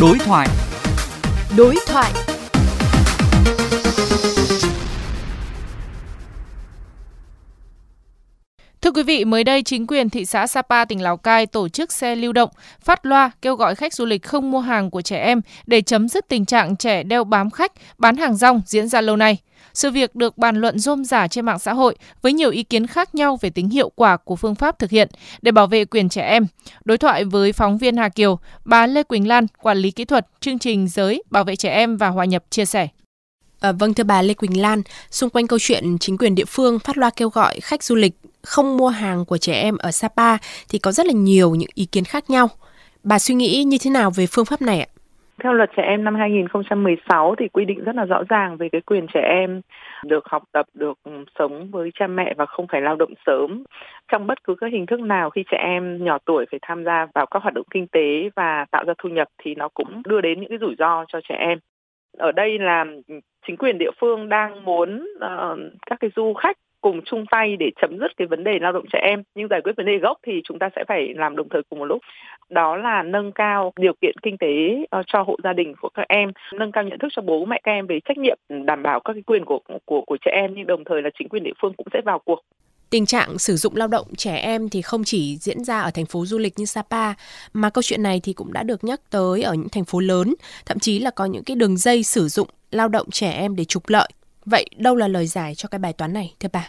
[0.00, 0.48] Đối thoại.
[1.56, 2.29] Đối thoại.
[8.82, 11.92] Thưa quý vị, mới đây chính quyền thị xã Sapa tỉnh Lào Cai tổ chức
[11.92, 12.50] xe lưu động
[12.80, 16.08] phát loa kêu gọi khách du lịch không mua hàng của trẻ em để chấm
[16.08, 19.38] dứt tình trạng trẻ đeo bám khách, bán hàng rong diễn ra lâu nay.
[19.74, 22.86] Sự việc được bàn luận rôm rả trên mạng xã hội với nhiều ý kiến
[22.86, 25.08] khác nhau về tính hiệu quả của phương pháp thực hiện
[25.42, 26.46] để bảo vệ quyền trẻ em.
[26.84, 30.26] Đối thoại với phóng viên Hà Kiều, bà Lê Quỳnh Lan, quản lý kỹ thuật
[30.40, 32.88] chương trình giới bảo vệ trẻ em và hòa nhập chia sẻ.
[33.60, 36.78] À, vâng thưa bà Lê Quỳnh Lan, xung quanh câu chuyện chính quyền địa phương
[36.78, 38.12] phát loa kêu gọi khách du lịch
[38.42, 40.36] không mua hàng của trẻ em ở Sapa
[40.70, 42.48] thì có rất là nhiều những ý kiến khác nhau.
[43.04, 44.86] Bà suy nghĩ như thế nào về phương pháp này ạ?
[45.42, 48.80] Theo luật trẻ em năm 2016 thì quy định rất là rõ ràng về cái
[48.80, 49.60] quyền trẻ em
[50.04, 53.64] được học tập, được ừ, sống với cha mẹ và không phải lao động sớm.
[54.12, 57.06] Trong bất cứ các hình thức nào khi trẻ em nhỏ tuổi phải tham gia
[57.14, 60.20] vào các hoạt động kinh tế và tạo ra thu nhập thì nó cũng đưa
[60.20, 61.58] đến những cái rủi ro cho trẻ em.
[62.18, 62.84] Ở đây là
[63.46, 67.66] chính quyền địa phương đang muốn uh, các cái du khách cùng chung tay để
[67.80, 69.22] chấm dứt cái vấn đề lao động trẻ em.
[69.34, 71.78] Nhưng giải quyết vấn đề gốc thì chúng ta sẽ phải làm đồng thời cùng
[71.78, 72.02] một lúc.
[72.48, 76.06] Đó là nâng cao điều kiện kinh tế ờ, cho hộ gia đình của các
[76.08, 79.00] em nâng cao nhận thức cho bố mẹ các em về trách nhiệm đảm bảo
[79.00, 80.54] các cái quyền của của của trẻ em.
[80.54, 82.40] Nhưng đồng thời là chính quyền địa phương cũng sẽ vào cuộc.
[82.90, 86.06] Tình trạng sử dụng lao động trẻ em thì không chỉ diễn ra ở thành
[86.06, 87.14] phố du lịch như Sapa
[87.52, 90.34] mà câu chuyện này thì cũng đã được nhắc tới ở những thành phố lớn,
[90.66, 93.64] thậm chí là có những cái đường dây sử dụng lao động trẻ em để
[93.64, 94.08] trục lợi.
[94.46, 96.64] Vậy đâu là lời giải cho cái bài toán này thưa bà?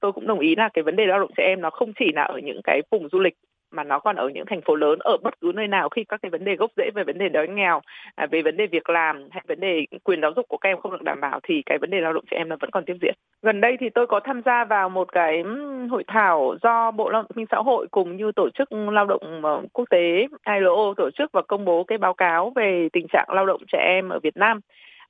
[0.00, 2.04] Tôi cũng đồng ý là cái vấn đề lao động trẻ em nó không chỉ
[2.14, 3.34] là ở những cái vùng du lịch
[3.70, 6.22] mà nó còn ở những thành phố lớn ở bất cứ nơi nào khi các
[6.22, 7.80] cái vấn đề gốc rễ về vấn đề đói nghèo
[8.14, 10.80] à, về vấn đề việc làm hay vấn đề quyền giáo dục của các em
[10.80, 12.84] không được đảm bảo thì cái vấn đề lao động trẻ em nó vẫn còn
[12.84, 15.42] tiếp diễn gần đây thì tôi có tham gia vào một cái
[15.90, 19.40] hội thảo do bộ lao động minh xã hội cùng như tổ chức lao động
[19.42, 23.28] ờ, quốc tế ILO tổ chức và công bố cái báo cáo về tình trạng
[23.30, 24.60] lao động trẻ em ở Việt Nam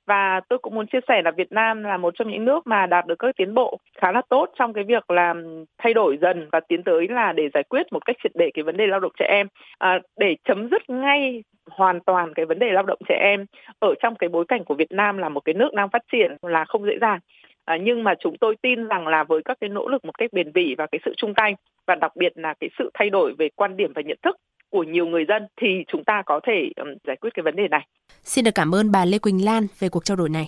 [0.07, 2.85] và tôi cũng muốn chia sẻ là Việt Nam là một trong những nước mà
[2.85, 5.33] đạt được các tiến bộ khá là tốt trong cái việc là
[5.77, 8.63] thay đổi dần và tiến tới là để giải quyết một cách triệt để cái
[8.63, 9.47] vấn đề lao động trẻ em.
[9.79, 13.45] À, để chấm dứt ngay hoàn toàn cái vấn đề lao động trẻ em
[13.79, 16.35] ở trong cái bối cảnh của Việt Nam là một cái nước đang phát triển
[16.41, 17.19] là không dễ dàng.
[17.65, 20.33] À, nhưng mà chúng tôi tin rằng là với các cái nỗ lực một cách
[20.33, 21.55] bền bỉ và cái sự chung tay
[21.87, 24.35] và đặc biệt là cái sự thay đổi về quan điểm và nhận thức
[24.71, 27.67] của nhiều người dân thì chúng ta có thể um, giải quyết cái vấn đề
[27.67, 27.87] này.
[28.23, 30.47] Xin được cảm ơn bà Lê Quỳnh Lan về cuộc trao đổi này.